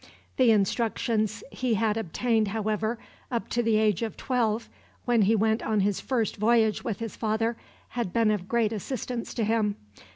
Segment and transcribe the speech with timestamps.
[0.37, 2.97] The instructions he had obtained, however,
[3.29, 4.67] up to the age of twelve,
[5.05, 7.55] when he went on his first voyage with his father,
[7.89, 9.75] had been of great assistance to him.